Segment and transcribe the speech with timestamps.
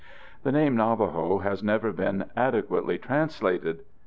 [0.41, 3.81] The name "Navajo" has never been adequately translated.